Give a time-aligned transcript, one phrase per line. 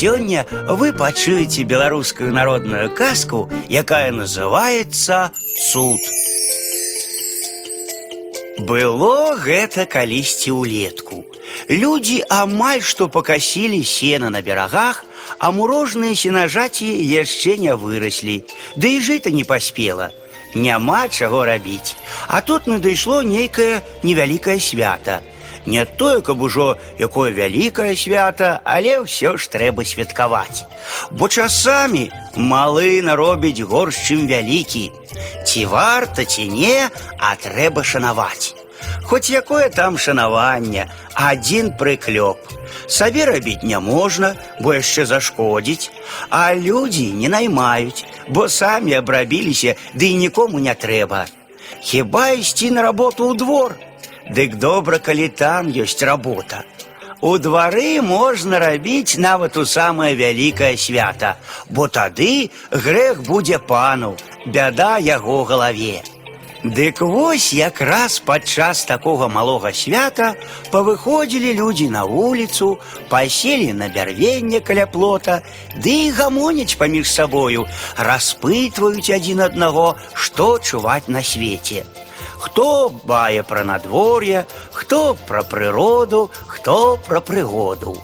[0.00, 5.99] Сёння вы пачуеце беларускую народную казку, якая называется цуд.
[8.59, 11.25] Было гэта калісьці ўлетку.
[11.65, 15.03] Людзі амаль што пакасілі сена на берагах,
[15.39, 18.45] а мурожныя сенажаці яшчэ не выраслі.
[18.77, 20.13] Ды і жыта не паспела.
[20.53, 21.97] Няма чаго рабіць.
[22.27, 25.21] А тут надышло нейкае невялікае свята.
[25.66, 30.62] Не тое, каб ужо якое вялікае свята, але ўсё ж трэба святкаваць.
[31.10, 34.92] Бо часамі малы наробіць горш, чым вялікі.
[35.42, 36.86] Ці варта ці не,
[37.18, 38.54] а трэба шанаваць.
[39.02, 42.38] Хоць якое там шанаванне, адзін прыклёп.
[42.86, 45.90] Сабе рабіць не можна, бо яшчэ зашкодзіць,
[46.30, 51.26] а людзі не наймаюць, бо самі абрабіліся, ды і нікому не трэба.
[51.80, 53.74] Хіба ісці на работу ў двор?
[54.30, 56.64] Дык добра, калі там ёсць работа.
[57.20, 61.36] У двары можна рабіць нават у самае вялікае свята,
[61.70, 66.02] бо тады грэх будзе пану, бяда яго галаве.
[66.64, 70.34] Дык вось якраз падчас такога малога свята
[70.72, 75.42] павыходзілі людзі на вуліцу, паселі на бярвенне каля плота,
[75.78, 81.84] ды і гамоняць паміж сабою, распытваюць адзін аднаго, што чуваць на свеце.
[82.40, 87.96] Хто бае пра надвор'е, хто пра прыроду, хто пра прыгоду.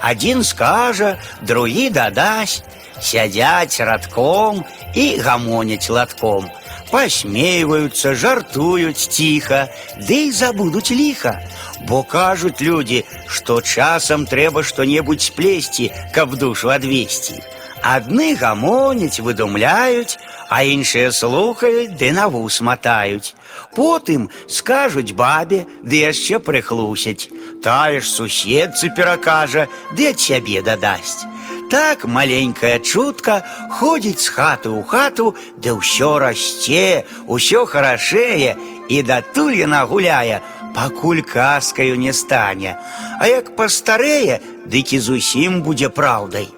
[0.00, 2.62] Адзін скажа, другі дадасць,
[3.00, 11.42] сядзяць радком і гамоняць латком – посмеиваются, жартуют тихо, да и забудут лихо.
[11.88, 17.42] Бо кажут люди, что часом треба что-нибудь сплести, каб душу адвесці.
[17.84, 20.18] Адны гамоняць, выдумляюць,
[20.50, 23.34] а іншыя слухаюць ды на вус матаюць.
[23.76, 27.30] Потым скажуць бабе, ды яшчэ прыхлусяць.
[27.62, 31.24] Тая ж суседцы перакажа, ды ад сябе дадасць.
[31.70, 38.56] Так маленькая чутка ходзіць з хаты ў хату, ды ўсё расце, усё харашэе
[38.90, 40.42] і датуль яна гуляе,
[40.74, 42.74] пакуль казкаю не стане.
[43.20, 46.50] А як пастарэе, дык і зусім будзе праўдай.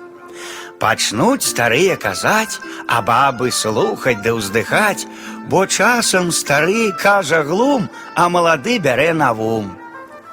[0.78, 2.58] Пачнуць старыя казаць,
[2.88, 5.06] а бабы слухаць да ўздыхаць,
[5.48, 9.76] бо часам стары кажа глум, а малады бярэ на вум.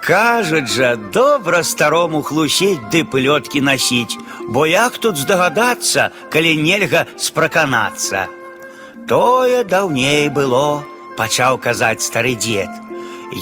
[0.01, 4.17] Кажуць жа, добра старому хлусіць ды плёткі насіць,
[4.49, 8.25] бо як тут здагадацца, калі нельга спраканацца.
[9.07, 10.83] Тое даўней было,
[11.17, 12.69] пачаў казаць стары дзед.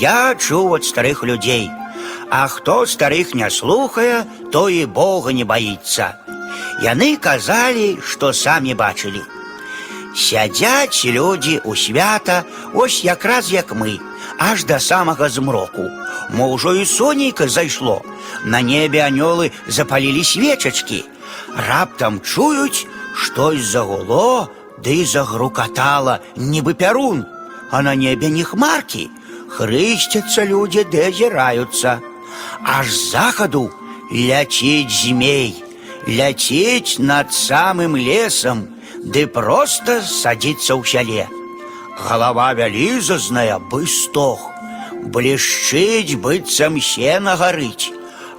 [0.01, 1.69] Я чуў ад старых людзей,
[2.29, 6.20] А хто старых не слухае, то і Бога не баіцца.
[6.81, 9.23] Яны казалі, што самі бачылі.
[10.17, 12.43] Сядзяць людзі ў свята,
[12.73, 13.99] ось якраз як мы,
[14.39, 15.85] аж да самага змроку.
[16.33, 18.01] Мо ўжо і сонейка зайшло.
[18.43, 21.05] На небе анёлы запалілі свечачкі.
[21.53, 24.49] Раптам чуюць, штось загуло,
[24.81, 27.25] ды загрукатала, нібы пярун,
[27.71, 29.09] а на небе не хмаркі.
[29.53, 32.01] Хрысцяцца людзі ды азіраюцца.
[32.63, 33.69] Аж з захаду
[34.11, 35.63] ляціць змей,
[36.07, 38.67] ляціць над самым лесам,
[39.03, 41.25] ды проста садзіцца ў сяле.
[41.97, 44.53] Галава вялізазная бы стох
[45.13, 47.91] блішчыць быццам сена гарыць,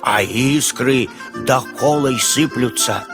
[0.02, 1.08] а іскры
[1.48, 3.04] даколай сыплюцца.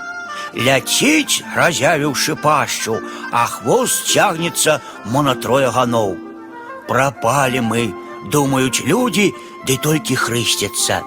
[0.55, 3.01] Ляціць, разявіўшы пашчу,
[3.33, 4.79] а хвост цягнецца
[5.11, 6.15] мо на трое ганоў.
[6.89, 7.91] Прапалі мы,
[8.31, 9.33] думаюць людзі,
[9.67, 11.03] ды толькі хрысцяцца.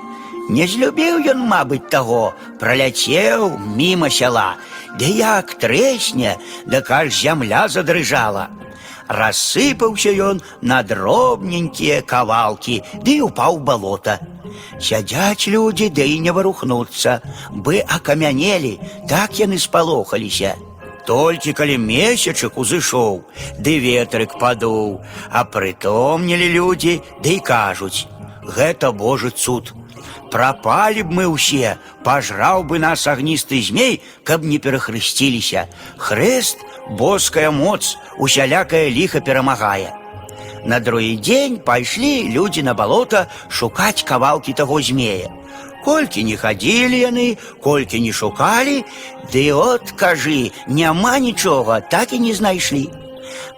[0.51, 4.55] Не злюбіў ён, мабыць, таго, праляцеў міма сяла,
[4.99, 8.47] ды як трэсне, да каж зямля задрыжала
[9.07, 14.19] рассыпаўся ён на дробненькія кавалкі ды упаў балота.
[14.79, 18.79] Сядзяць людзі ды і не варухнуцца, бы акамянелі,
[19.09, 20.55] так яны спалохаліся.
[21.07, 23.23] Толькі калі месячык узышоў,
[23.63, 24.99] ды ветрык падуў,
[25.31, 29.71] а прытомнілі людзі, ды і кажуць: « Гэта Божы цуд.
[30.31, 35.67] Прапалі б мы ўсе, пажраў бы нас агністы змей, каб не перахрысціліся.
[35.97, 36.59] Хрест
[36.89, 39.93] боская моц усялякае ліха перамагае.
[40.65, 45.31] На другі дзень пайшлі людзі на балота шукаць кавалкі таго змея.
[45.87, 47.27] Колькі не хадзілі яны,
[47.63, 48.83] колькі не шукалі,
[49.31, 52.89] ды от кажы, няма нічога, так і не знайшлі.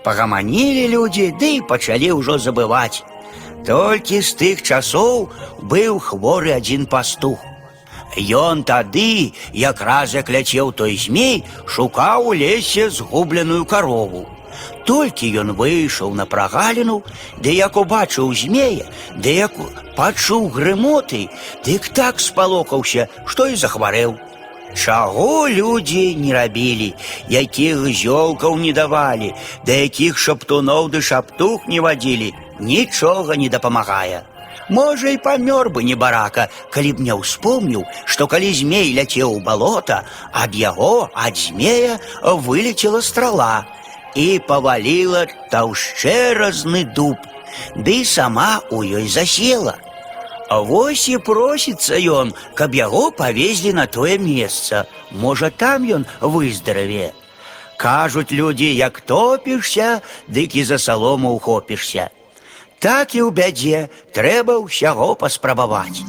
[0.06, 3.01] Пагаманілі людзі, ды і пачалі ўжо забываць.
[3.65, 5.29] Толькі з тых часоў
[5.61, 7.39] быў хворы адзін пастух.
[8.17, 14.25] Ён тады, якраз як ляцеў той змей, шукаў у лесе згубленую карову.
[14.85, 17.03] Толькі ён выйшаў на прагаліну,
[17.38, 19.53] ды як убачыў змея, ды як
[19.95, 21.29] пачуў грымоты,
[21.63, 24.17] дык так спалохаўся, што і захварэў.
[24.75, 26.94] Чаго людзі не рабілі,
[27.29, 29.33] якіх зёлкаў не давалі,
[29.65, 34.23] да якіх шаптуноў ды шаптух не вадзілі, нічога не дапамагае.
[34.69, 40.06] Можа, і памёр бы небарака, калі б не ўспомніў, што калі змей ляцеў у балота,
[40.31, 43.65] ад яго ад змея вылецела страла
[44.13, 47.17] і паваліла таўшчэразны дуб,
[47.75, 49.77] ды сама у ёй засела.
[50.50, 54.85] А вось і просіцца ён, каб яго павезлі на тое месца.
[55.11, 57.13] Можа, там ён выздараве.
[57.77, 62.09] Кажуць людзі, як топішся, дык і за салому ухопішся.
[62.83, 63.79] Так і ў бядзе
[64.15, 66.03] трэба ўсяго паспрабаваць.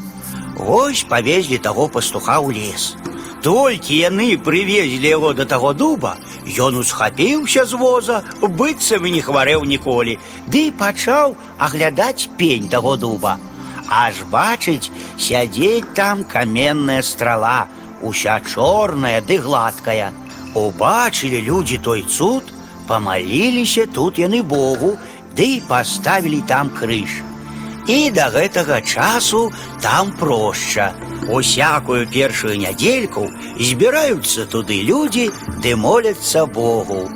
[0.55, 2.94] Вось павезлі таго пастуха ў лес.
[3.43, 6.17] Толькі яны прывезлі яго да таго дуба,
[6.61, 13.38] ён усхапіўся з воза, быццам і не хварэў ніколі, ды пачаў аглядаць пень таго дуба.
[13.88, 17.67] Аж бачыць, сядзець там каменная страла,
[18.02, 20.12] уся чорная ды гладкая.
[20.55, 22.44] Убачылі людзі той цуд,
[22.87, 24.99] памаліліся тут яны Богу,
[25.37, 27.23] ды паставілі там крыж.
[27.88, 29.50] І да гэтага часу
[29.81, 30.93] там проща.
[31.29, 35.31] Усякую першую нядзельку збіраюцца туды людзі
[35.62, 37.08] ды моляцца Богу.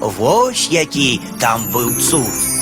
[0.00, 2.55] Вось які там быў цуд.